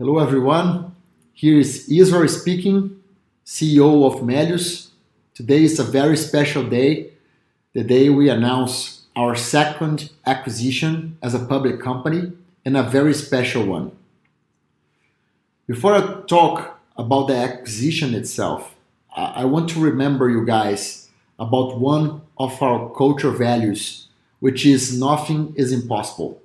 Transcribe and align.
Hello, 0.00 0.20
everyone. 0.20 0.94
Here 1.32 1.58
is 1.58 1.88
Israel 1.88 2.28
speaking, 2.28 3.02
CEO 3.44 4.06
of 4.06 4.20
Méliuz. 4.20 4.90
Today 5.34 5.64
is 5.64 5.80
a 5.80 5.82
very 5.82 6.16
special 6.16 6.62
day, 6.62 7.14
the 7.72 7.82
day 7.82 8.08
we 8.08 8.30
announce 8.30 9.06
our 9.16 9.34
second 9.34 10.12
acquisition 10.24 11.18
as 11.20 11.34
a 11.34 11.44
public 11.44 11.80
company 11.80 12.30
and 12.64 12.76
a 12.76 12.84
very 12.84 13.12
special 13.12 13.66
one. 13.66 13.90
Before 15.66 15.94
I 15.94 16.20
talk 16.28 16.78
about 16.96 17.26
the 17.26 17.34
acquisition 17.34 18.14
itself, 18.14 18.76
I 19.16 19.46
want 19.46 19.68
to 19.70 19.80
remember 19.80 20.30
you 20.30 20.46
guys 20.46 21.08
about 21.40 21.80
one 21.80 22.20
of 22.38 22.62
our 22.62 22.88
culture 22.94 23.32
values, 23.32 24.06
which 24.38 24.64
is 24.64 24.96
nothing 24.96 25.54
is 25.56 25.72
impossible. 25.72 26.40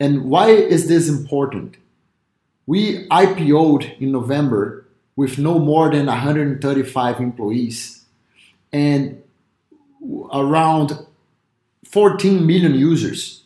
And 0.00 0.24
why 0.24 0.50
is 0.50 0.88
this 0.88 1.08
important? 1.08 1.76
We 2.66 3.06
IPO'd 3.08 3.96
in 4.00 4.10
November 4.12 4.86
with 5.14 5.38
no 5.38 5.58
more 5.58 5.90
than 5.90 6.06
135 6.06 7.20
employees 7.20 8.04
and 8.72 9.22
around 10.32 10.98
14 11.84 12.46
million 12.46 12.74
users. 12.74 13.44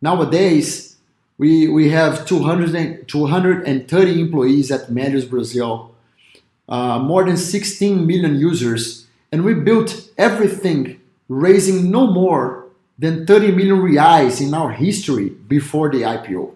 Nowadays, 0.00 0.96
we, 1.38 1.68
we 1.68 1.90
have 1.90 2.26
200, 2.26 2.74
and, 2.74 3.06
230 3.06 4.20
employees 4.20 4.70
at 4.70 4.88
Méliuz 4.88 5.28
Brazil, 5.28 5.94
uh, 6.68 6.98
more 6.98 7.24
than 7.24 7.36
16 7.36 8.06
million 8.06 8.38
users, 8.38 9.06
and 9.30 9.44
we 9.44 9.54
built 9.54 10.10
everything 10.16 11.00
raising 11.28 11.90
no 11.90 12.06
more 12.06 12.66
than 12.98 13.26
30 13.26 13.52
million 13.52 13.76
reais 13.76 14.40
in 14.40 14.54
our 14.54 14.70
history 14.70 15.28
before 15.28 15.90
the 15.90 16.02
IPO. 16.02 16.52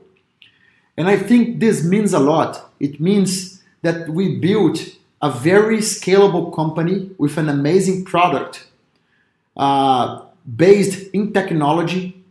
And 0.96 1.08
I 1.08 1.16
think 1.16 1.60
this 1.60 1.84
means 1.84 2.12
a 2.12 2.18
lot. 2.18 2.72
It 2.78 3.00
means 3.00 3.62
that 3.82 4.08
we 4.08 4.36
built 4.38 4.96
a 5.22 5.30
very 5.30 5.78
scalable 5.78 6.54
company 6.54 7.10
with 7.18 7.36
an 7.38 7.48
amazing 7.48 8.04
product 8.04 8.66
uh, 9.56 10.22
based 10.56 11.10
in 11.12 11.32
technology, 11.32 12.22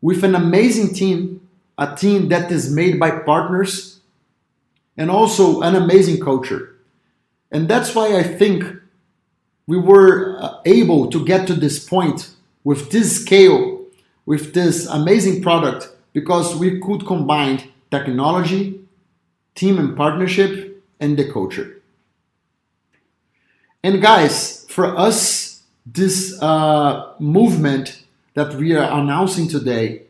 with 0.00 0.22
an 0.22 0.34
amazing 0.34 0.94
team, 0.94 1.48
a 1.78 1.94
team 1.96 2.28
that 2.28 2.50
is 2.52 2.70
made 2.70 3.00
by 3.00 3.10
partners, 3.10 4.00
and 4.96 5.10
also 5.10 5.62
an 5.62 5.74
amazing 5.74 6.20
culture. 6.20 6.76
And 7.50 7.68
that's 7.68 7.94
why 7.94 8.16
I 8.16 8.22
think 8.22 8.64
we 9.66 9.78
were 9.78 10.36
uh, 10.38 10.60
able 10.66 11.10
to 11.10 11.24
get 11.24 11.46
to 11.46 11.54
this 11.54 11.82
point 11.82 12.30
with 12.64 12.90
this 12.90 13.20
scale, 13.20 13.86
with 14.26 14.54
this 14.54 14.86
amazing 14.86 15.42
product, 15.42 15.88
because 16.14 16.56
we 16.56 16.80
could 16.80 17.04
combine 17.04 17.70
technology, 17.90 18.80
team 19.54 19.78
and 19.78 19.94
partnership, 19.94 20.82
and 20.98 21.18
the 21.18 21.30
culture. 21.30 21.82
And 23.82 24.00
guys, 24.00 24.64
for 24.70 24.96
us, 24.96 25.62
this 25.84 26.40
uh, 26.40 27.12
movement 27.18 28.04
that 28.32 28.54
we 28.54 28.74
are 28.74 28.90
announcing 28.98 29.46
today 29.46 30.04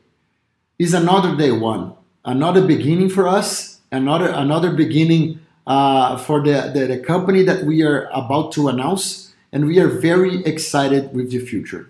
is 0.78 0.94
another 0.94 1.36
day 1.36 1.50
one, 1.50 1.94
another 2.24 2.64
beginning 2.64 3.08
for 3.08 3.26
us, 3.26 3.80
another 3.90 4.28
another 4.28 4.72
beginning 4.72 5.40
uh, 5.66 6.16
for 6.16 6.42
the, 6.42 6.70
the, 6.74 6.86
the 6.86 6.98
company 6.98 7.42
that 7.42 7.64
we 7.64 7.82
are 7.82 8.08
about 8.12 8.52
to 8.52 8.68
announce, 8.68 9.34
and 9.50 9.66
we 9.66 9.80
are 9.80 9.88
very 9.88 10.44
excited 10.44 11.14
with 11.14 11.30
the 11.30 11.38
future. 11.38 11.88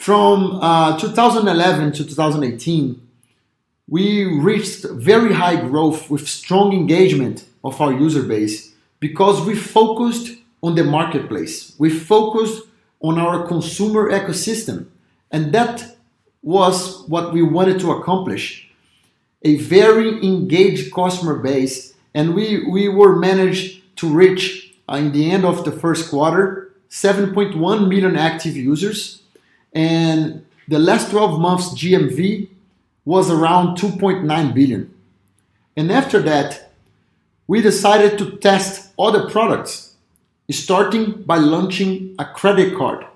From 0.00 0.60
uh, 0.62 0.98
2011 0.98 1.92
to 1.92 2.06
2018, 2.06 3.06
we 3.86 4.24
reached 4.24 4.86
very 4.92 5.34
high 5.34 5.60
growth 5.60 6.08
with 6.08 6.26
strong 6.26 6.72
engagement 6.72 7.44
of 7.62 7.78
our 7.82 7.92
user 7.92 8.22
base 8.22 8.72
because 8.98 9.44
we 9.44 9.54
focused 9.54 10.38
on 10.62 10.74
the 10.74 10.84
marketplace. 10.84 11.74
We 11.76 11.90
focused 11.90 12.62
on 13.02 13.18
our 13.18 13.46
consumer 13.46 14.10
ecosystem, 14.10 14.86
and 15.30 15.52
that 15.52 15.98
was 16.42 17.06
what 17.06 17.34
we 17.34 17.42
wanted 17.42 17.78
to 17.80 17.92
accomplish. 17.92 18.70
A 19.42 19.56
very 19.56 20.24
engaged 20.24 20.94
customer 20.94 21.34
base, 21.40 21.92
and 22.14 22.34
we, 22.34 22.64
we 22.70 22.88
were 22.88 23.16
managed 23.16 23.82
to 23.96 24.08
reach 24.08 24.72
uh, 24.88 24.94
in 24.94 25.12
the 25.12 25.30
end 25.30 25.44
of 25.44 25.66
the 25.66 25.72
first 25.72 26.08
quarter 26.08 26.72
7.1 26.88 27.86
million 27.86 28.16
active 28.16 28.56
users 28.56 29.19
and 29.72 30.44
the 30.68 30.78
last 30.78 31.10
12 31.10 31.40
months 31.40 31.68
GMV 31.70 32.48
was 33.04 33.30
around 33.30 33.76
2.9 33.76 34.54
billion. 34.54 34.94
And 35.76 35.90
after 35.90 36.20
that, 36.22 36.72
we 37.46 37.60
decided 37.60 38.18
to 38.18 38.36
test 38.36 38.92
other 38.98 39.28
products, 39.28 39.96
starting 40.50 41.22
by 41.22 41.36
launching 41.36 42.14
a 42.18 42.24
credit 42.24 42.76
card. 42.76 43.06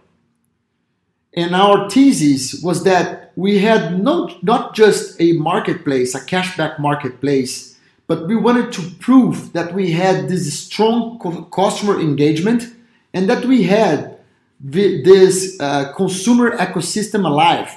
And 1.34 1.54
our 1.54 1.90
thesis 1.90 2.62
was 2.62 2.84
that 2.84 3.32
we 3.36 3.58
had 3.58 4.02
not, 4.02 4.42
not 4.42 4.74
just 4.74 5.20
a 5.20 5.32
marketplace, 5.32 6.14
a 6.14 6.20
cashback 6.20 6.78
marketplace, 6.78 7.76
but 8.06 8.28
we 8.28 8.36
wanted 8.36 8.72
to 8.72 8.82
prove 9.00 9.52
that 9.52 9.74
we 9.74 9.92
had 9.92 10.28
this 10.28 10.62
strong 10.62 11.18
customer 11.52 12.00
engagement 12.00 12.74
and 13.12 13.28
that 13.28 13.44
we 13.44 13.64
had 13.64 14.13
this 14.60 15.58
uh, 15.60 15.92
consumer 15.92 16.56
ecosystem 16.56 17.26
alive. 17.26 17.76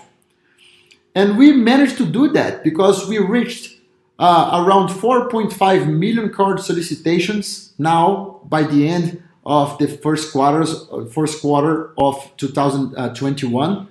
And 1.15 1.37
we 1.37 1.51
managed 1.51 1.97
to 1.97 2.05
do 2.05 2.29
that 2.29 2.63
because 2.63 3.07
we 3.07 3.17
reached 3.17 3.77
uh, 4.19 4.63
around 4.65 4.89
4.5 4.89 5.87
million 5.87 6.31
card 6.31 6.59
solicitations 6.59 7.73
now 7.77 8.41
by 8.45 8.63
the 8.63 8.87
end 8.87 9.23
of 9.45 9.77
the 9.77 9.87
first 9.87 10.31
quarters, 10.31 10.87
first 11.11 11.41
quarter 11.41 11.93
of 11.97 12.31
2021, 12.37 13.87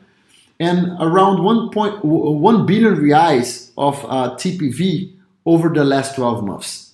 and 0.60 0.88
around 1.00 1.38
1.1 1.38 2.66
billion 2.66 2.96
reais 2.96 3.72
of 3.76 4.04
uh, 4.04 4.34
TPV 4.36 5.14
over 5.44 5.68
the 5.68 5.84
last 5.84 6.16
12 6.16 6.44
months. 6.44 6.92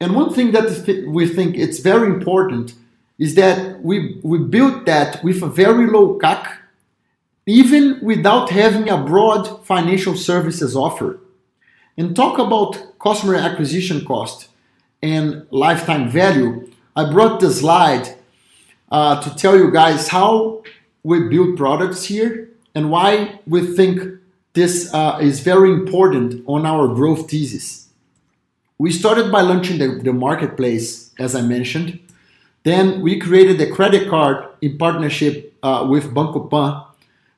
And 0.00 0.16
one 0.16 0.32
thing 0.32 0.52
that 0.52 1.06
we 1.06 1.28
think 1.28 1.56
it's 1.56 1.78
very 1.78 2.08
important 2.08 2.74
is 3.18 3.34
that 3.34 3.82
we, 3.82 4.18
we 4.22 4.38
built 4.38 4.86
that 4.86 5.22
with 5.22 5.42
a 5.42 5.46
very 5.46 5.86
low 5.86 6.18
CAC, 6.18 6.58
even 7.46 7.98
without 8.02 8.50
having 8.50 8.88
a 8.88 9.02
broad 9.02 9.64
financial 9.66 10.16
services 10.16 10.76
offer. 10.76 11.18
And 11.96 12.16
talk 12.16 12.38
about 12.38 12.98
customer 12.98 13.34
acquisition 13.34 14.04
cost 14.04 14.48
and 15.02 15.46
lifetime 15.50 16.08
value. 16.08 16.70
I 16.96 17.10
brought 17.10 17.40
the 17.40 17.50
slide 17.50 18.16
uh, 18.90 19.20
to 19.20 19.34
tell 19.34 19.56
you 19.56 19.70
guys 19.70 20.08
how 20.08 20.62
we 21.02 21.28
build 21.28 21.56
products 21.56 22.04
here 22.04 22.48
and 22.74 22.90
why 22.90 23.40
we 23.46 23.74
think 23.74 24.02
this 24.54 24.92
uh, 24.92 25.18
is 25.20 25.40
very 25.40 25.70
important 25.70 26.44
on 26.46 26.66
our 26.66 26.88
growth 26.88 27.30
thesis. 27.30 27.88
We 28.78 28.90
started 28.90 29.30
by 29.32 29.42
launching 29.42 29.78
the, 29.78 30.00
the 30.02 30.12
marketplace, 30.12 31.12
as 31.18 31.34
I 31.34 31.42
mentioned, 31.42 32.00
then 32.64 33.00
we 33.00 33.18
created 33.18 33.60
a 33.60 33.70
credit 33.70 34.08
card 34.08 34.46
in 34.60 34.78
partnership 34.78 35.54
uh, 35.62 35.86
with 35.88 36.14
Banco 36.14 36.46
Pan 36.46 36.82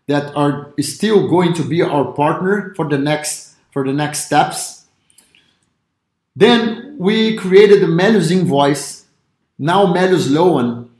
that 0.06 0.34
are 0.36 0.72
still 0.80 1.28
going 1.28 1.54
to 1.54 1.62
be 1.62 1.82
our 1.82 2.12
partner 2.12 2.74
for 2.76 2.88
the 2.88 2.98
next 2.98 3.54
for 3.72 3.84
the 3.84 3.92
next 3.92 4.26
steps. 4.26 4.84
Then 6.36 6.96
we 6.98 7.36
created 7.36 7.80
the 7.80 7.86
Méliuz 7.86 8.30
Invoice, 8.30 9.06
now 9.58 9.86
Méliuz 9.86 10.30
Loan. 10.30 10.90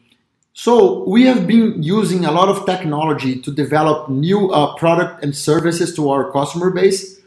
So 0.55 1.03
we 1.09 1.27
have 1.27 1.47
been 1.47 1.83
using 1.83 2.25
a 2.25 2.31
lot 2.31 2.49
of 2.49 2.65
technology 2.65 3.41
to 3.41 3.51
develop 3.51 4.09
new 4.09 4.51
uh, 4.51 4.77
product 4.77 5.23
and 5.23 5.37
services 5.37 5.95
to 5.97 6.11
our 6.11 6.31
customer 6.31 6.71
base. 6.71 7.21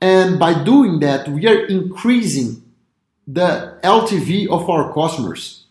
And 0.00 0.38
by 0.38 0.62
doing 0.62 1.00
that, 1.00 1.28
we 1.28 1.46
are 1.48 1.64
increasing 1.66 2.62
the 3.26 3.78
LTV 3.82 4.48
of 4.48 4.68
our 4.68 4.92
customers. 4.92 5.64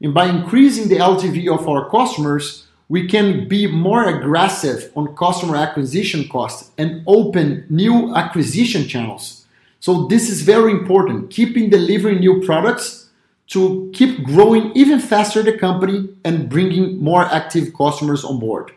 And 0.00 0.12
by 0.12 0.26
increasing 0.26 0.88
the 0.88 0.96
LTV 0.96 1.52
of 1.52 1.68
our 1.68 1.88
customers, 1.90 2.66
we 2.88 3.06
can 3.06 3.48
be 3.48 3.66
more 3.66 4.04
aggressive 4.08 4.92
on 4.94 5.16
customer 5.16 5.56
acquisition 5.56 6.28
costs 6.28 6.70
and 6.76 7.02
open 7.06 7.66
new 7.70 8.14
acquisition 8.14 8.86
channels. 8.86 9.46
So 9.80 10.06
this 10.06 10.28
is 10.28 10.42
very 10.42 10.72
important, 10.72 11.30
keeping 11.30 11.70
delivering 11.70 12.20
new 12.20 12.42
products 12.44 13.10
to 13.48 13.90
keep 13.94 14.22
growing 14.24 14.72
even 14.74 14.98
faster 14.98 15.42
the 15.42 15.56
company 15.56 16.08
and 16.24 16.48
bringing 16.48 17.02
more 17.02 17.22
active 17.22 17.74
customers 17.74 18.24
on 18.24 18.38
board. 18.38 18.72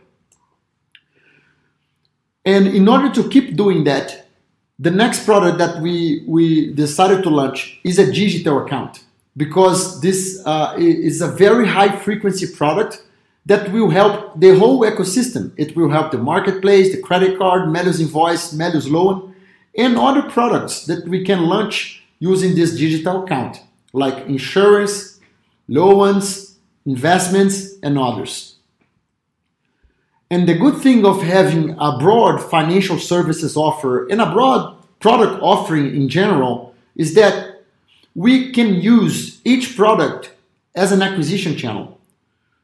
And 2.46 2.68
in 2.68 2.88
order 2.88 3.10
to 3.13 3.30
keep 3.30 3.56
doing 3.56 3.84
that, 3.86 4.28
the 4.80 4.92
next 4.92 5.25
product 5.25 5.58
that 5.58 5.81
we, 5.81 6.24
we 6.28 6.74
decided 6.74 7.24
to 7.24 7.30
launch 7.30 7.80
is 7.84 8.00
a 8.00 8.12
digital 8.12 8.63
account 8.63 9.04
because 9.38 10.01
this 10.01 10.42
uh, 10.45 10.75
is 10.78 11.22
a 11.22 11.28
very 11.28 11.68
high 11.68 11.95
frequency 11.95 12.48
product 12.48 13.04
that 13.45 13.72
will 13.72 13.89
help 13.89 14.38
the 14.39 14.57
whole 14.57 14.81
ecosystem. 14.81 15.54
It 15.56 15.75
will 15.75 15.89
help 15.89 16.12
the 16.12 16.18
marketplace, 16.18 16.92
the 16.92 17.01
credit 17.01 17.38
card, 17.38 17.69
Méliuz 17.69 18.01
Invoice, 18.01 18.54
Méliuz 18.54 18.92
Loan, 18.92 19.34
and 19.78 19.98
other 19.98 20.24
products 20.24 20.86
that 20.88 21.07
we 21.07 21.24
can 21.24 21.45
launch 21.45 22.04
using 22.19 22.56
this 22.56 22.75
digital 22.75 23.24
account, 23.24 23.62
like 23.94 24.25
insurance, 24.25 25.19
loans, 25.68 26.57
investments, 26.86 27.75
and 27.84 27.98
others. 27.98 28.56
And 30.30 30.50
the 30.50 30.56
good 30.56 30.78
thing 30.80 31.06
of 31.06 31.22
having 31.22 31.75
a 31.80 31.98
broad 32.00 32.42
financial 32.42 32.98
services 32.98 33.56
offer 33.56 34.07
and 34.07 34.19
a 34.19 34.30
broad 34.31 34.75
product 35.00 35.42
offering 35.42 35.95
in 35.95 36.10
general 36.10 36.74
is 36.95 37.13
that 37.13 37.56
we 38.18 38.52
can 38.52 38.74
use 38.74 39.40
each 39.46 39.75
product 39.78 40.31
as 40.74 40.92
an 40.92 41.04
acquisition 41.04 41.56
channel. 41.56 42.00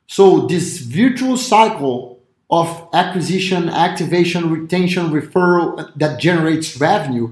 So 0.07 0.47
this 0.47 0.79
virtual 0.79 1.37
cycle 1.37 2.19
of 2.49 2.89
acquisition, 2.91 3.69
activation, 3.69 4.49
retention, 4.49 5.11
referral 5.11 5.91
that 5.95 6.19
generates 6.19 6.81
revenue 6.81 7.31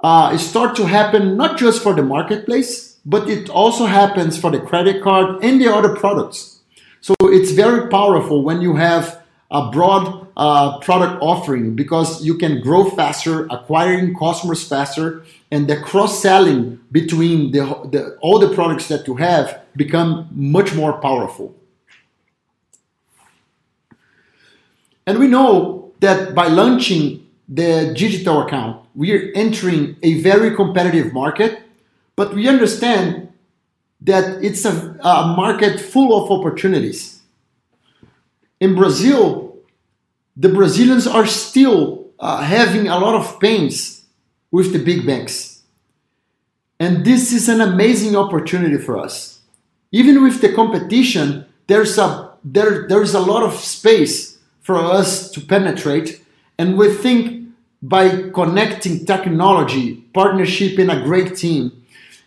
uh, 0.00 0.36
start 0.36 0.76
to 0.76 0.84
happen 0.84 1.38
not 1.38 1.58
just 1.58 1.82
for 1.82 1.94
the 1.94 2.02
marketplace, 2.02 2.98
but 3.06 3.28
it 3.28 3.48
also 3.48 3.86
happens 3.86 4.38
for 4.38 4.50
the 4.50 4.60
credit 4.60 5.02
card 5.02 5.42
and 5.42 5.58
the 5.60 5.72
other 5.72 5.96
products. 5.96 6.60
So 7.00 7.14
it's 7.22 7.52
very 7.52 7.88
powerful 7.88 8.44
when 8.44 8.60
you 8.60 8.76
have 8.76 9.19
a 9.50 9.70
broad 9.70 10.28
uh, 10.36 10.78
product 10.78 11.20
offering 11.20 11.74
because 11.74 12.24
you 12.24 12.36
can 12.36 12.60
grow 12.60 12.88
faster, 12.90 13.46
acquiring 13.50 14.16
customers 14.16 14.66
faster, 14.66 15.24
and 15.50 15.68
the 15.68 15.76
cross 15.80 16.22
selling 16.22 16.78
between 16.92 17.50
the, 17.50 17.64
the, 17.90 18.16
all 18.20 18.38
the 18.38 18.54
products 18.54 18.86
that 18.88 19.06
you 19.06 19.16
have 19.16 19.60
become 19.76 20.28
much 20.32 20.74
more 20.74 20.94
powerful. 21.00 21.54
And 25.06 25.18
we 25.18 25.26
know 25.26 25.92
that 25.98 26.34
by 26.34 26.46
launching 26.46 27.26
the 27.48 27.92
digital 27.96 28.42
account, 28.42 28.86
we 28.94 29.12
are 29.12 29.32
entering 29.34 29.96
a 30.02 30.20
very 30.22 30.54
competitive 30.54 31.12
market, 31.12 31.62
but 32.14 32.34
we 32.34 32.48
understand 32.48 33.32
that 34.02 34.42
it's 34.42 34.64
a, 34.64 34.96
a 35.02 35.34
market 35.36 35.80
full 35.80 36.24
of 36.24 36.30
opportunities. 36.30 37.19
In 38.60 38.74
Brazil, 38.74 39.56
the 40.36 40.50
Brazilians 40.50 41.06
are 41.06 41.26
still 41.26 42.10
uh, 42.18 42.42
having 42.42 42.88
a 42.88 42.98
lot 42.98 43.14
of 43.14 43.40
pains 43.40 44.04
with 44.50 44.72
the 44.72 44.78
big 44.78 45.06
banks. 45.06 45.62
And 46.78 47.04
this 47.04 47.32
is 47.32 47.48
an 47.48 47.60
amazing 47.60 48.16
opportunity 48.16 48.76
for 48.76 48.98
us. 48.98 49.40
Even 49.92 50.22
with 50.22 50.40
the 50.40 50.52
competition, 50.52 51.46
there's 51.66 51.98
a, 51.98 52.32
there, 52.44 52.86
there's 52.86 53.14
a 53.14 53.20
lot 53.20 53.42
of 53.42 53.54
space 53.54 54.38
for 54.60 54.76
us 54.76 55.30
to 55.32 55.40
penetrate. 55.40 56.22
And 56.58 56.76
we 56.76 56.92
think 56.92 57.48
by 57.82 58.30
connecting 58.30 59.06
technology, 59.06 59.96
partnership 60.12 60.78
in 60.78 60.90
a 60.90 61.02
great 61.02 61.36
team, 61.36 61.82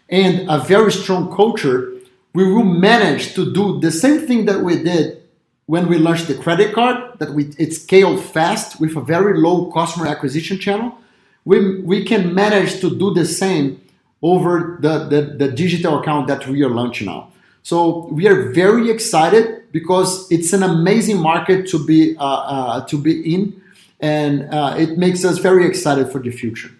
and 0.09 0.49
a 0.49 0.59
very 0.59 0.91
strong 0.91 1.33
culture, 1.35 1.93
we 2.33 2.51
will 2.51 2.63
manage 2.63 3.33
to 3.35 3.53
do 3.53 3.79
the 3.79 3.91
same 3.91 4.27
thing 4.27 4.45
that 4.45 4.61
we 4.61 4.83
did 4.83 5.22
when 5.65 5.87
we 5.87 5.97
launched 5.97 6.27
the 6.27 6.35
credit 6.35 6.73
card, 6.73 7.19
that 7.19 7.31
we 7.33 7.45
it 7.57 7.73
scaled 7.73 8.19
fast 8.19 8.79
with 8.79 8.95
a 8.95 9.01
very 9.01 9.39
low 9.39 9.71
customer 9.71 10.07
acquisition 10.07 10.59
channel. 10.59 10.97
We, 11.45 11.81
we 11.81 12.05
can 12.05 12.33
manage 12.33 12.79
to 12.81 12.97
do 12.97 13.13
the 13.13 13.25
same 13.25 13.81
over 14.21 14.77
the, 14.79 14.99
the, 15.09 15.21
the 15.37 15.51
digital 15.51 15.99
account 15.99 16.27
that 16.27 16.47
we 16.47 16.63
are 16.63 16.69
launching 16.69 17.07
now. 17.07 17.29
So 17.63 18.07
we 18.07 18.27
are 18.27 18.51
very 18.51 18.89
excited 18.89 19.71
because 19.71 20.29
it's 20.31 20.53
an 20.53 20.63
amazing 20.63 21.17
market 21.17 21.67
to 21.69 21.85
be 21.85 22.15
uh, 22.17 22.23
uh, 22.23 22.85
to 22.85 22.97
be 22.97 23.33
in, 23.33 23.61
and 23.99 24.53
uh, 24.53 24.75
it 24.77 24.97
makes 24.97 25.23
us 25.25 25.37
very 25.39 25.65
excited 25.65 26.11
for 26.11 26.19
the 26.19 26.31
future. 26.31 26.71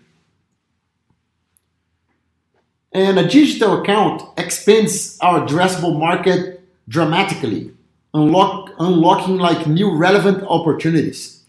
And 2.92 3.18
a 3.18 3.28
digital 3.28 3.82
account 3.82 4.22
expands 4.38 5.18
our 5.20 5.46
addressable 5.46 5.98
market 5.98 6.62
dramatically, 6.88 7.73
unlock, 8.14 8.72
unlocking 8.80 9.38
like 9.38 9.68
new 9.68 9.96
relevant 9.96 10.44
opportunities. 10.44 11.44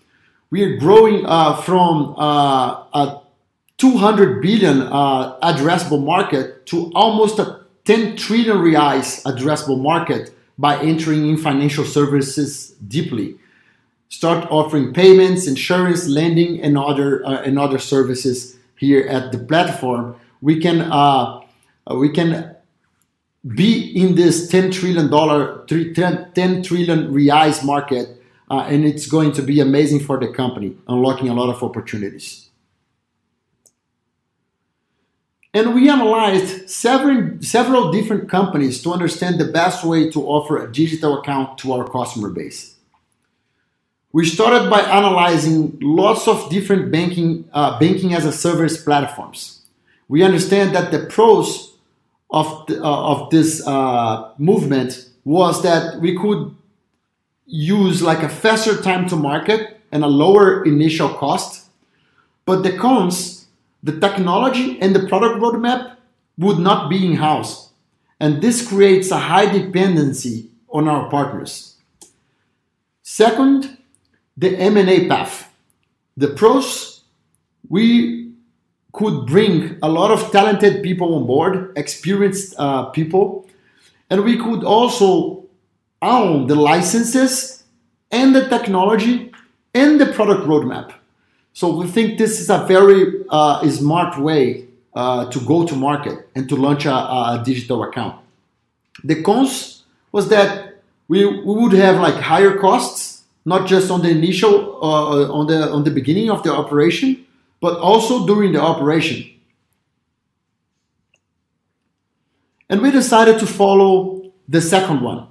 We 0.51 0.63
are 0.63 0.77
growing 0.77 1.27
uh, 1.27 1.57
from 1.57 2.15
uh, 2.17 2.85
a 2.93 3.21
200 3.79 4.41
billion 4.41 4.83
uh, 4.83 5.39
addressable 5.41 6.03
market 6.05 6.67
to 6.67 6.93
almost 6.95 7.39
a 7.39 7.61
10 7.85 8.17
trillion 8.17 8.59
reais 8.59 9.23
addressable 9.25 9.81
market 9.81 10.33
by 10.57 10.79
entering 10.79 11.29
in 11.29 11.37
financial 11.37 11.85
services 11.85 12.71
deeply. 12.87 13.37
Start 14.09 14.47
offering 14.51 14.95
payments, 14.95 15.49
insurance, 15.49 16.07
lending, 16.07 16.63
and 16.63 16.79
other 16.79 17.27
uh, 17.27 17.43
and 17.43 17.59
other 17.59 17.81
services 17.81 18.57
here 18.77 19.07
at 19.09 19.33
the 19.33 19.39
platform. 19.39 20.15
We 20.41 20.61
can 20.61 20.83
uh, 20.83 21.41
we 21.91 22.11
can 22.11 22.54
be 23.47 23.91
in 24.01 24.15
this 24.15 24.49
10 24.49 24.71
trillion 24.71 25.11
dollar 25.11 25.65
10, 25.67 26.33
10 26.35 26.63
trillion 26.63 27.13
reais 27.13 27.65
market 27.65 28.23
uh, 28.51 28.61
and 28.69 28.85
it's 28.85 29.07
going 29.07 29.33
to 29.33 29.43
be 29.43 29.61
amazing 29.61 30.01
for 30.01 30.19
the 30.19 30.29
company 30.29 30.77
unlocking 30.89 31.29
a 31.29 31.35
lot 31.35 31.51
of 31.55 31.63
opportunities. 31.63 32.51
And 35.53 35.73
we 35.73 35.89
analyzed 35.89 36.69
several, 36.69 37.41
several 37.41 37.93
different 37.93 38.29
companies 38.29 38.83
to 38.83 38.93
understand 38.93 39.39
the 39.39 39.45
best 39.45 39.85
way 39.85 40.11
to 40.11 40.27
offer 40.27 40.57
a 40.57 40.73
digital 40.73 41.21
account 41.21 41.59
to 41.59 41.73
our 41.73 41.89
customer 41.89 42.31
base. 42.31 42.75
We 44.13 44.25
started 44.27 44.69
by 44.69 44.81
analyzing 44.81 45.79
lots 45.81 46.27
of 46.27 46.51
different 46.51 46.91
banking 46.91 47.49
uh, 47.53 47.79
banking 47.79 48.15
as 48.15 48.25
a 48.25 48.33
service 48.33 48.83
platforms. 48.83 49.63
We 50.09 50.23
understand 50.23 50.75
that 50.75 50.91
the 50.91 51.07
pros 51.07 51.74
of, 52.35 52.67
the, 52.67 52.83
uh, 52.83 53.13
of 53.13 53.31
this 53.31 53.65
uh, 53.65 54.33
movement 54.39 55.09
was 55.25 55.63
that 55.63 56.01
we 56.01 56.19
could 56.19 56.55
use 57.47 58.03
like 58.03 58.25
a 58.25 58.29
faster 58.29 58.83
time 58.83 59.09
to 59.09 59.17
market 59.17 59.81
and 59.93 60.03
a 60.03 60.09
lower 60.09 60.65
initial 60.65 61.09
cost. 61.09 61.69
But 62.45 62.63
the 62.65 62.77
cons, 62.77 63.47
the 63.85 64.01
technology 64.01 64.81
and 64.81 64.97
the 64.97 65.07
product 65.07 65.41
roadmap 65.41 65.97
would 66.37 66.59
not 66.59 66.91
be 66.91 67.07
in 67.07 67.15
house. 67.15 67.71
And 68.19 68.43
this 68.43 68.67
creates 68.67 69.13
a 69.13 69.19
high 69.19 69.47
dependency 69.47 70.51
on 70.69 70.89
our 70.89 71.09
partners. 71.09 71.77
Second, 73.03 73.79
the 74.37 74.57
M&A 74.59 75.07
path. 75.07 75.53
The 76.17 76.29
pros, 76.29 77.03
we 77.69 78.24
could 78.95 79.27
bring 79.27 79.77
a 79.83 79.89
lot 79.89 80.11
of 80.11 80.31
talented 80.31 80.83
people 80.83 81.15
on 81.17 81.27
board, 81.27 81.73
experienced 81.77 82.55
uh, 82.59 82.85
people, 82.87 83.47
and 84.09 84.25
we 84.25 84.39
could 84.39 84.63
also 84.65 85.45
own 86.01 86.47
the 86.47 86.55
licenses 86.55 87.65
and 88.11 88.35
the 88.35 88.49
technology 88.49 89.33
and 89.75 90.01
the 90.01 90.07
product 90.07 90.47
roadmap. 90.47 90.93
So 91.53 91.77
we 91.77 91.87
think 91.89 92.19
this 92.19 92.41
is 92.41 92.49
a 92.51 92.65
very 92.67 93.25
uh, 93.29 93.69
smart 93.69 94.19
way 94.19 94.69
uh, 94.95 95.29
to 95.31 95.41
go 95.41 95.67
to 95.67 95.75
market 95.75 96.29
and 96.37 96.49
to 96.49 96.55
launch 96.55 96.87
a, 96.87 96.95
a, 96.95 97.43
digital 97.45 97.83
account. 97.83 98.21
The 99.03 99.23
cons 99.23 99.83
was 100.13 100.29
that 100.29 100.77
we, 101.09 101.27
we 101.27 101.55
would 101.61 101.73
have 101.73 102.01
like 102.01 102.15
higher 102.15 102.57
costs, 102.59 103.25
not 103.45 103.67
just 103.67 103.91
on 103.91 104.03
the 104.03 104.11
initial 104.11 104.79
uh, 104.83 105.33
on 105.33 105.47
the 105.49 105.71
on 105.71 105.85
the 105.85 105.91
beginning 105.91 106.31
of 106.31 106.45
the 106.45 106.53
operation, 106.53 107.24
but 107.65 107.79
also 107.79 108.27
during 108.27 108.53
the 108.53 108.61
operation. 108.61 109.25
And 112.69 112.83
we 112.83 112.91
decided 112.91 113.39
to 113.39 113.47
follow 113.47 114.33
the 114.47 114.61
second 114.61 115.01
one. 115.01 115.29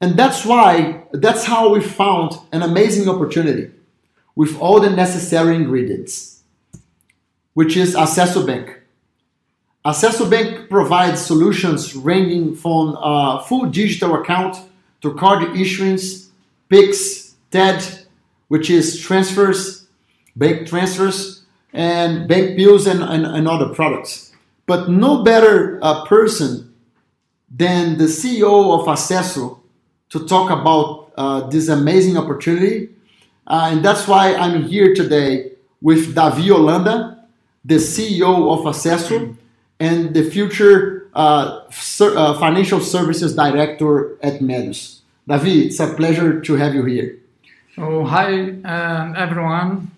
And 0.00 0.16
that's 0.16 0.46
why, 0.46 1.04
that's 1.12 1.44
how 1.44 1.74
we 1.74 1.82
found 1.82 2.38
an 2.52 2.62
amazing 2.62 3.06
opportunity 3.06 3.70
with 4.34 4.58
all 4.58 4.80
the 4.80 4.88
necessary 4.88 5.56
ingredients, 5.56 6.42
which 7.52 7.76
is 7.76 7.94
Acesso 7.94 8.46
Bank. 8.46 8.80
Acesso 9.84 10.30
Bank 10.30 10.70
provides 10.70 11.20
solutions 11.20 11.94
ranging 11.94 12.56
from 12.56 12.96
a 12.98 13.44
full 13.46 13.66
digital 13.66 14.14
account 14.14 14.56
to 15.02 15.12
card 15.12 15.54
issuance, 15.54 16.30
PIX, 16.70 17.34
TED, 17.50 18.06
which 18.48 18.70
is 18.70 18.98
transfers, 18.98 19.77
bank 20.38 20.68
transfers, 20.68 21.42
and 21.72 22.28
bank 22.28 22.56
bills 22.56 22.86
and, 22.86 23.02
and, 23.02 23.26
and 23.26 23.48
other 23.48 23.68
products. 23.74 24.32
But 24.66 24.88
no 24.88 25.22
better 25.22 25.78
uh, 25.82 26.04
person 26.06 26.72
than 27.50 27.98
the 27.98 28.04
CEO 28.04 28.78
of 28.78 28.86
Acesso 28.86 29.58
to 30.10 30.26
talk 30.26 30.50
about 30.50 31.12
uh, 31.16 31.48
this 31.48 31.68
amazing 31.68 32.16
opportunity. 32.16 32.90
Uh, 33.46 33.70
and 33.72 33.84
that's 33.84 34.06
why 34.06 34.34
I'm 34.34 34.64
here 34.64 34.94
today 34.94 35.52
with 35.80 36.14
Davi 36.14 36.48
Holanda, 36.48 37.18
the 37.64 37.76
CEO 37.76 38.52
of 38.52 38.64
Acesso 38.64 39.36
and 39.80 40.14
the 40.14 40.28
future 40.30 41.08
uh, 41.14 41.68
ser- 41.70 42.16
uh, 42.16 42.38
financial 42.38 42.80
services 42.80 43.34
director 43.34 44.16
at 44.22 44.40
Méliuz. 44.40 45.00
Davi, 45.28 45.66
it's 45.66 45.80
a 45.80 45.94
pleasure 45.94 46.40
to 46.40 46.54
have 46.54 46.74
you 46.74 46.84
here. 46.84 47.18
Oh, 47.76 48.04
hi, 48.04 48.50
uh, 48.64 49.14
everyone. 49.16 49.90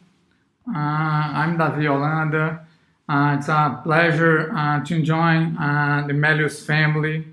Uh, 0.68 0.76
I'm 0.76 1.56
Davi 1.58 1.84
Holanda. 1.84 2.60
Uh, 3.08 3.36
it's 3.38 3.48
a 3.48 3.80
pleasure 3.82 4.52
uh, 4.54 4.84
to 4.84 5.02
join 5.02 5.56
uh, 5.56 6.04
the 6.06 6.12
Méliuz 6.12 6.64
family 6.64 7.24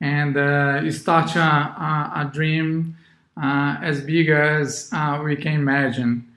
and 0.00 0.36
uh, 0.36 0.90
start 0.90 1.34
a, 1.36 1.40
a, 1.40 2.12
a 2.16 2.30
dream 2.32 2.96
as 3.36 4.00
big 4.02 4.28
as 4.28 4.90
we 5.24 5.36
can 5.36 5.54
imagine. 5.54 6.28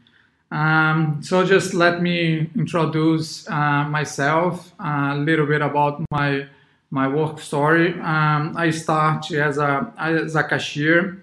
Um, 0.51 1.19
so 1.21 1.45
just 1.45 1.73
let 1.73 2.01
me 2.01 2.49
introduce 2.55 3.49
myself, 3.49 4.71
a 4.79 5.15
little 5.17 5.45
bit 5.45 5.61
about 5.61 6.03
my 6.11 6.47
my 6.89 7.07
work 7.07 7.39
story. 7.39 7.99
Um, 7.99 8.55
I 8.55 8.69
started 8.69 9.39
as 9.41 9.57
a 9.57 9.91
as 9.97 10.35
a 10.35 10.43
cashier, 10.43 11.17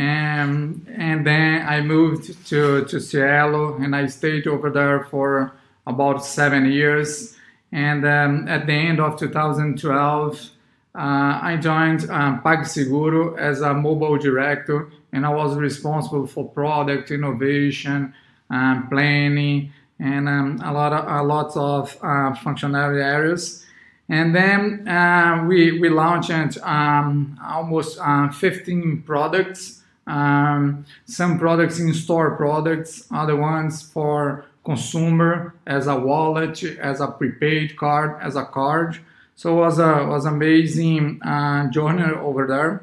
and 0.00 0.86
and 0.96 1.26
then 1.26 1.66
I 1.66 1.80
moved 1.82 2.46
to 2.48 2.84
to 2.84 3.00
Cielo, 3.00 3.76
and 3.76 3.94
I 3.94 4.06
stayed 4.06 4.46
over 4.46 4.70
there 4.70 5.04
for 5.04 5.52
about 5.86 6.24
seven 6.24 6.70
years. 6.70 7.36
And 7.72 8.04
um, 8.04 8.48
at 8.48 8.66
the 8.66 8.72
end 8.72 8.98
of 8.98 9.18
2012, 9.18 10.50
uh, 10.94 10.98
I 10.98 11.56
joined 11.60 12.10
um, 12.10 12.40
PagSeguro 12.42 13.38
as 13.38 13.60
a 13.60 13.72
mobile 13.74 14.18
director, 14.18 14.90
and 15.12 15.24
I 15.24 15.28
was 15.28 15.54
responsible 15.56 16.26
for 16.26 16.48
product 16.48 17.10
innovation, 17.10 18.14
um, 18.48 18.88
planning, 18.88 19.72
and 20.00 20.28
um, 20.28 20.60
a 20.64 20.72
lot 20.72 20.92
of 20.92 21.04
a 21.06 21.22
lot 21.22 21.56
of 21.56 21.96
uh, 22.02 22.32
functionality 22.44 23.04
areas. 23.04 23.66
And 24.08 24.34
then 24.34 24.88
uh, 24.88 25.44
we, 25.46 25.78
we 25.78 25.88
launched 25.88 26.58
um, 26.62 27.38
almost 27.44 27.96
uh, 28.02 28.28
15 28.32 29.04
products, 29.06 29.79
um, 30.10 30.84
some 31.06 31.38
products 31.38 31.78
in 31.78 31.94
store 31.94 32.36
products, 32.36 33.06
other 33.12 33.36
ones 33.36 33.82
for 33.82 34.44
consumer 34.64 35.54
as 35.66 35.86
a 35.86 35.98
wallet, 35.98 36.62
as 36.62 37.00
a 37.00 37.08
prepaid 37.08 37.76
card, 37.76 38.20
as 38.20 38.36
a 38.36 38.44
card. 38.44 38.98
So 39.36 39.56
it 39.56 39.60
was 39.60 39.78
a 39.78 40.06
was 40.06 40.26
amazing 40.26 41.22
uh, 41.22 41.70
journey 41.70 42.12
over 42.12 42.46
there. 42.46 42.82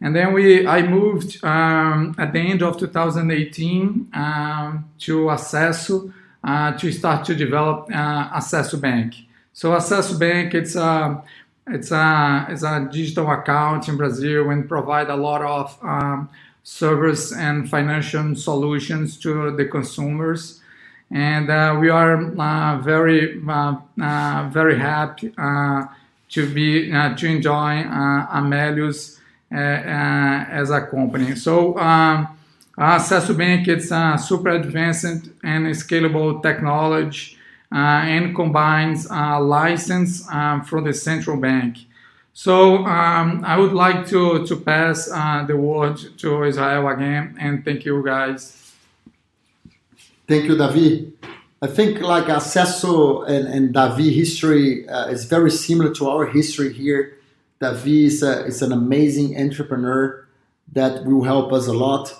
And 0.00 0.16
then 0.16 0.32
we 0.32 0.66
I 0.66 0.82
moved 0.82 1.44
um, 1.44 2.14
at 2.18 2.32
the 2.32 2.38
end 2.38 2.62
of 2.62 2.78
2018 2.78 4.08
um, 4.14 4.90
to 5.00 5.26
Acesso 5.26 6.12
uh, 6.42 6.72
to 6.78 6.90
start 6.92 7.26
to 7.26 7.34
develop 7.34 7.88
uh, 7.92 8.30
Acesso 8.30 8.80
Bank. 8.80 9.14
So 9.52 9.72
Acesso 9.72 10.18
Bank, 10.18 10.54
it's 10.54 10.74
a 10.74 11.22
it's 11.66 11.90
a 11.90 12.46
it's 12.48 12.62
a 12.62 12.88
digital 12.90 13.30
account 13.30 13.88
in 13.88 13.96
Brazil 13.98 14.48
and 14.50 14.66
provide 14.66 15.10
a 15.10 15.16
lot 15.16 15.42
of 15.42 15.78
um, 15.82 16.30
service 16.70 17.32
and 17.32 17.68
financial 17.68 18.34
solutions 18.36 19.18
to 19.18 19.50
the 19.56 19.64
consumers. 19.64 20.60
And 21.10 21.50
uh, 21.50 21.76
we 21.80 21.90
are 21.90 22.14
uh, 22.38 22.78
very 22.78 23.42
uh, 23.48 23.74
uh 24.00 24.48
very 24.52 24.78
happy 24.78 25.34
uh, 25.36 25.86
to 26.28 26.54
be 26.54 26.92
uh, 26.92 27.16
to 27.16 27.26
enjoy 27.26 27.72
Amelius 28.38 29.18
as 29.50 30.70
a 30.70 30.80
company. 30.86 31.34
So. 31.34 31.76
Um, 31.78 32.36
Acesso 32.78 33.36
Bank 33.36 33.68
it's 33.68 33.90
a 33.90 34.16
super 34.16 34.48
advanced 34.48 35.04
and 35.44 35.66
scalable 35.82 36.42
technology 36.42 37.36
and 37.70 38.34
combines 38.34 39.06
a 39.10 39.38
license 39.38 40.24
from 40.66 40.84
the 40.84 40.94
central 40.94 41.36
bank. 41.36 41.76
So 42.32 42.84
um, 42.86 43.44
I 43.44 43.56
would 43.58 43.72
like 43.72 44.06
to, 44.08 44.46
to 44.46 44.56
pass 44.56 45.10
uh, 45.12 45.44
the 45.46 45.56
word 45.56 45.98
to 46.18 46.44
Israel 46.44 46.88
again, 46.88 47.36
and 47.38 47.64
thank 47.64 47.84
you 47.84 48.02
guys. 48.04 48.72
Thank 50.26 50.44
you, 50.44 50.56
Davi. 50.56 51.12
I 51.62 51.66
think 51.66 52.00
like 52.00 52.24
Acesso 52.24 53.28
and, 53.28 53.46
and 53.48 53.74
Davi 53.74 54.14
history 54.14 54.88
uh, 54.88 55.08
is 55.08 55.24
very 55.24 55.50
similar 55.50 55.92
to 55.94 56.08
our 56.08 56.26
history 56.26 56.72
here. 56.72 57.18
Davi 57.60 58.04
is, 58.04 58.22
a, 58.22 58.46
is 58.46 58.62
an 58.62 58.72
amazing 58.72 59.36
entrepreneur 59.36 60.26
that 60.72 61.04
will 61.04 61.24
help 61.24 61.52
us 61.52 61.66
a 61.66 61.72
lot 61.72 62.14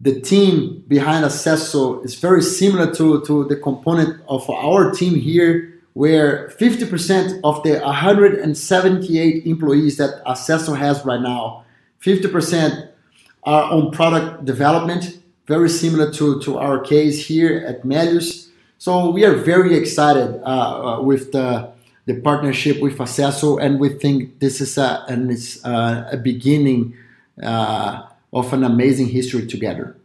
the 0.00 0.18
team 0.18 0.82
behind 0.88 1.24
Acesso 1.26 2.02
is 2.04 2.14
very 2.14 2.42
similar 2.42 2.92
to, 2.94 3.22
to 3.26 3.44
the 3.44 3.56
component 3.56 4.22
of 4.28 4.48
our 4.48 4.92
team 4.92 5.14
here, 5.14 5.79
where 5.94 6.48
50% 6.50 7.40
of 7.42 7.62
the 7.62 7.80
178 7.80 9.46
employees 9.46 9.96
that 9.96 10.24
Acesso 10.24 10.76
has 10.76 11.04
right 11.04 11.20
now, 11.20 11.64
50% 12.02 12.88
are 13.42 13.64
on 13.72 13.90
product 13.90 14.44
development, 14.44 15.18
very 15.46 15.68
similar 15.68 16.12
to, 16.12 16.40
to 16.42 16.58
our 16.58 16.78
case 16.78 17.26
here 17.26 17.64
at 17.66 17.82
Méliuz. 17.82 18.48
So 18.78 19.10
we 19.10 19.24
are 19.24 19.34
very 19.34 19.74
excited 19.76 20.40
uh, 20.42 20.46
uh, 20.46 21.02
with 21.02 21.32
the, 21.32 21.70
the 22.06 22.20
partnership 22.20 22.80
with 22.80 22.98
Acesso, 22.98 23.60
and 23.60 23.80
we 23.80 23.88
think 23.88 24.38
this 24.38 24.60
is 24.60 24.78
a, 24.78 25.04
and 25.08 25.30
it's, 25.30 25.64
uh, 25.64 26.08
a 26.12 26.16
beginning 26.16 26.94
uh, 27.42 28.06
of 28.32 28.52
an 28.52 28.64
amazing 28.64 29.08
history 29.08 29.46
together. 29.46 29.96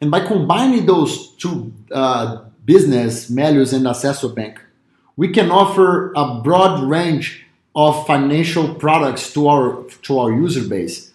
And 0.00 0.10
by 0.10 0.26
combining 0.26 0.86
those 0.86 1.32
two 1.36 1.72
uh, 1.90 2.44
business, 2.66 3.30
Méliuz 3.30 3.72
and 3.72 3.86
Acesso 3.86 4.34
Bank, 4.34 4.60
we 5.16 5.28
can 5.28 5.50
offer 5.50 6.12
a 6.14 6.40
broad 6.42 6.82
range 6.82 7.46
of 7.74 8.06
financial 8.06 8.74
products 8.74 9.32
to 9.32 9.48
our 9.48 9.84
to 10.02 10.18
our 10.18 10.32
user 10.32 10.66
base 10.68 11.12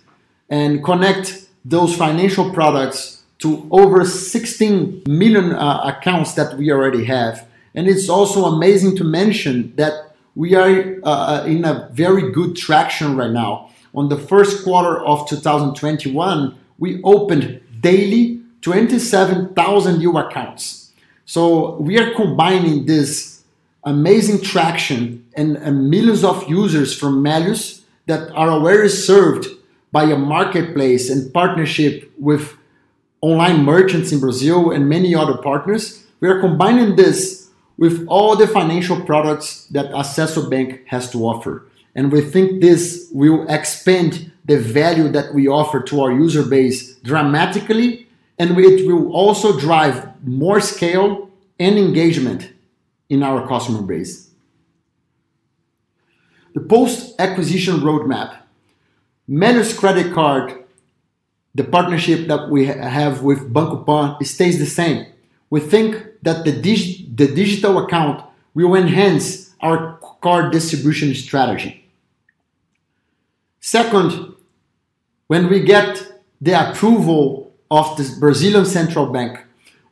and 0.50 0.84
connect 0.84 1.48
those 1.64 1.96
financial 1.96 2.52
products 2.52 3.24
to 3.40 3.68
over 3.72 4.06
16 4.06 5.04
million 5.08 5.54
uh, 5.54 5.82
accounts 5.84 6.34
that 6.34 6.58
we 6.58 6.72
already 6.72 7.06
have. 7.06 7.48
And 7.76 7.88
it's 7.88 8.10
also 8.10 8.46
amazing 8.46 8.96
to 8.98 9.04
mention 9.04 9.74
that 9.76 10.16
we 10.36 10.56
are 10.56 11.00
uh, 11.04 11.44
in 11.46 11.66
a 11.66 11.90
very 11.92 12.32
good 12.32 12.56
traction 12.56 13.16
right 13.16 13.32
now 13.32 13.72
on 13.94 14.10
the 14.10 14.18
first 14.18 14.64
quarter 14.64 15.04
of 15.04 15.28
2021, 15.28 16.58
we 16.80 17.02
opened 17.04 17.62
daily 17.82 18.42
27,000 18.62 19.98
new 19.98 20.18
accounts. 20.18 20.81
So 21.32 21.78
we 21.78 21.98
are 21.98 22.14
combining 22.14 22.88
this 22.88 23.44
amazing 23.86 24.42
traction 24.42 25.26
and, 25.34 25.56
and 25.56 25.90
millions 25.90 26.26
of 26.26 26.46
users 26.50 26.94
from 26.94 27.24
Méliuz 27.24 27.84
that 28.08 28.30
are 28.32 28.50
already 28.50 28.90
served 28.90 29.48
by 29.94 30.04
a 30.04 30.18
marketplace 30.18 31.10
and 31.10 31.34
partnership 31.34 32.12
with 32.20 32.58
online 33.22 33.64
merchants 33.64 34.12
in 34.12 34.20
Brazil 34.20 34.72
and 34.72 34.90
many 34.90 35.16
other 35.16 35.38
partners. 35.38 36.06
We 36.20 36.28
are 36.28 36.42
combining 36.42 36.98
this 36.98 37.48
with 37.78 38.06
all 38.10 38.36
the 38.36 38.46
financial 38.46 39.00
products 39.00 39.68
that 39.68 39.86
Acesso 39.92 40.50
Bank 40.50 40.82
has 40.88 41.10
to 41.12 41.20
offer. 41.20 41.66
And 41.96 42.12
we 42.12 42.20
think 42.20 42.60
this 42.60 43.08
will 43.14 43.48
expand 43.48 44.34
the 44.44 44.60
value 44.60 45.08
that 45.08 45.34
we 45.34 45.48
offer 45.48 45.80
to 45.80 46.02
our 46.02 46.12
user 46.12 46.44
base 46.44 46.96
dramatically, 46.96 48.10
and 48.42 48.58
it 48.58 48.88
will 48.88 49.14
also 49.14 49.60
drive 49.60 49.96
more 50.26 50.60
scale 50.60 51.30
and 51.60 51.78
engagement 51.78 52.52
in 53.08 53.22
our 53.22 53.48
customer 53.48 53.84
base. 53.84 54.32
The 56.56 56.62
post 56.62 57.14
acquisition 57.20 57.76
roadmap, 57.82 58.36
Méliuz 59.30 59.78
credit 59.78 60.12
card, 60.12 60.46
the 61.54 61.64
partnership 61.64 62.28
that 62.30 62.50
we 62.50 62.66
have 62.66 63.22
with 63.22 63.54
Banco 63.54 63.84
Pan 63.84 64.26
stays 64.26 64.58
the 64.58 64.66
same. 64.66 65.06
We 65.52 65.60
think 65.60 66.04
that 66.24 66.44
the, 66.44 66.52
dig- 66.52 67.16
the 67.16 67.28
digital 67.28 67.78
account 67.86 68.26
will 68.56 68.74
enhance 68.74 69.54
our 69.62 70.00
card 70.24 70.52
distribution 70.52 71.14
strategy. 71.14 71.86
Second, 73.60 74.34
when 75.28 75.48
we 75.48 75.60
get 75.60 75.92
the 76.42 76.54
approval 76.54 77.51
of 77.72 77.96
the 77.96 78.18
Brazilian 78.20 78.66
Central 78.66 79.08
Bank, 79.08 79.40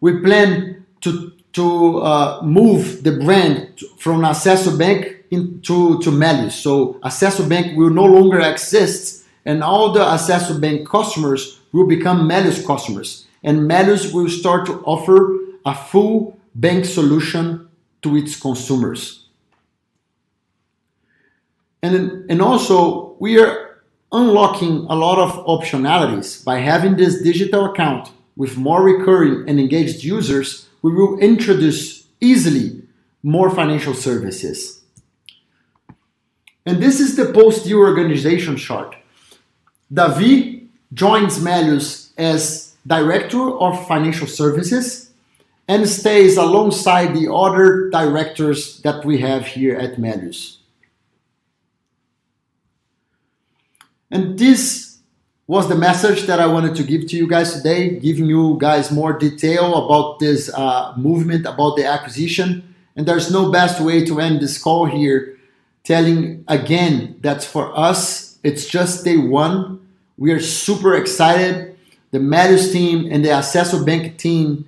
we 0.01 0.19
plan 0.19 0.85
to, 1.01 1.31
to 1.53 1.99
uh, 1.99 2.41
move 2.43 3.03
the 3.03 3.13
brand 3.13 3.79
from 3.97 4.21
Acesso 4.21 4.77
Bank 4.77 5.23
into 5.31 5.99
to 6.01 6.11
Méliuz. 6.11 6.51
So 6.51 6.95
Acesso 6.95 7.47
Bank 7.47 7.77
will 7.77 7.89
no 7.89 8.03
longer 8.03 8.41
exist 8.41 9.25
and 9.45 9.63
all 9.63 9.93
the 9.93 10.01
Acesso 10.01 10.59
Bank 10.59 10.87
customers 10.87 11.61
will 11.71 11.87
become 11.87 12.27
Méliuz 12.27 12.65
customers. 12.65 13.25
And 13.43 13.69
Méliuz 13.69 14.13
will 14.13 14.29
start 14.29 14.65
to 14.65 14.81
offer 14.81 15.37
a 15.65 15.73
full 15.73 16.37
bank 16.55 16.83
solution 16.83 17.69
to 18.01 18.17
its 18.17 18.37
consumers. 18.37 19.27
And, 21.81 22.29
and 22.29 22.41
also 22.41 23.15
we 23.19 23.39
are 23.39 23.68
unlocking 24.11 24.85
a 24.89 24.95
lot 24.95 25.19
of 25.19 25.45
optionalities 25.45 26.43
by 26.43 26.59
having 26.59 26.95
this 26.95 27.21
digital 27.21 27.65
account 27.65 28.11
with 28.35 28.57
more 28.57 28.83
recurring 28.83 29.47
and 29.47 29.59
engaged 29.59 30.03
users. 30.03 30.67
We 30.81 30.93
will 30.93 31.19
introduce 31.19 32.05
easily 32.21 32.81
more 33.21 33.49
financial 33.49 33.93
services. 33.93 34.81
And 36.65 36.81
this 36.81 36.99
is 36.99 37.15
the 37.15 37.33
post-deal 37.33 37.79
organization 37.79 38.55
chart. 38.57 38.95
Davi 39.93 40.67
joins 40.93 41.39
Méliuz 41.39 42.11
as 42.17 42.75
Director 42.85 43.57
of 43.59 43.87
Financial 43.87 44.27
Services 44.27 45.11
and 45.67 45.87
stays 45.87 46.37
alongside 46.37 47.13
the 47.13 47.31
other 47.31 47.89
directors 47.89 48.81
that 48.81 49.05
we 49.05 49.19
have 49.19 49.45
here 49.45 49.75
at 49.75 49.97
Méliuz. 49.97 50.58
And 54.11 54.37
this 54.37 54.97
was 55.47 55.67
the 55.67 55.75
message 55.75 56.27
that 56.27 56.39
I 56.39 56.45
wanted 56.45 56.75
to 56.75 56.83
give 56.83 57.07
to 57.07 57.17
you 57.17 57.27
guys 57.27 57.53
today, 57.53 57.97
giving 57.99 58.27
you 58.27 58.57
guys 58.59 58.91
more 58.91 59.13
detail 59.13 59.83
about 59.83 60.19
this 60.19 60.53
uh, 60.53 60.93
movement, 60.95 61.47
about 61.47 61.75
the 61.75 61.85
acquisition. 61.85 62.75
And 62.95 63.07
there's 63.07 63.31
no 63.31 63.51
best 63.51 63.81
way 63.81 64.05
to 64.05 64.19
end 64.19 64.41
this 64.41 64.57
call 64.61 64.85
here, 64.85 65.39
telling 65.83 66.43
again 66.47 67.17
that 67.21 67.43
for 67.43 67.75
us, 67.77 68.37
it's 68.43 68.67
just 68.67 69.03
day 69.05 69.17
one. 69.17 69.79
We 70.17 70.31
are 70.33 70.39
super 70.39 70.93
excited. 70.95 71.75
The 72.11 72.19
Méliuz 72.19 72.71
team 72.71 73.07
and 73.11 73.25
the 73.25 73.29
Acesso 73.29 73.83
Bank 73.83 74.17
team 74.17 74.65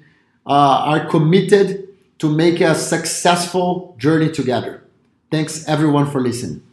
uh, 0.47 0.49
are 0.49 1.05
committed 1.05 1.89
to 2.19 2.29
make 2.29 2.61
a 2.61 2.73
successful 2.73 3.95
journey 3.97 4.31
together. 4.31 4.83
Thanks 5.29 5.67
everyone 5.67 6.09
for 6.09 6.21
listening. 6.21 6.63